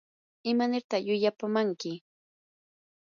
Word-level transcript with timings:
¿imanirta 0.51 0.97
llullapamanki? 1.05 1.91